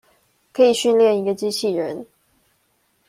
[0.51, 2.07] 可以訓練一個機器人